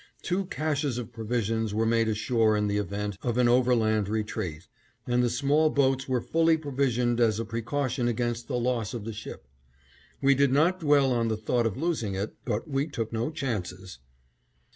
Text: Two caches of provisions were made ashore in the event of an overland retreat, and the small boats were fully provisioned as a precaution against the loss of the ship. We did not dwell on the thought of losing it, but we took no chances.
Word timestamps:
Two 0.23 0.45
caches 0.45 0.97
of 0.97 1.13
provisions 1.13 1.75
were 1.75 1.85
made 1.85 2.07
ashore 2.07 2.57
in 2.57 2.65
the 2.65 2.79
event 2.79 3.19
of 3.21 3.37
an 3.37 3.47
overland 3.47 4.09
retreat, 4.09 4.67
and 5.05 5.21
the 5.21 5.29
small 5.29 5.69
boats 5.69 6.09
were 6.09 6.19
fully 6.19 6.57
provisioned 6.57 7.19
as 7.19 7.39
a 7.39 7.45
precaution 7.45 8.07
against 8.07 8.47
the 8.47 8.57
loss 8.57 8.95
of 8.95 9.05
the 9.05 9.13
ship. 9.13 9.47
We 10.19 10.33
did 10.33 10.51
not 10.51 10.79
dwell 10.79 11.11
on 11.11 11.27
the 11.27 11.37
thought 11.37 11.67
of 11.67 11.77
losing 11.77 12.15
it, 12.15 12.33
but 12.45 12.67
we 12.67 12.87
took 12.87 13.13
no 13.13 13.29
chances. 13.29 13.99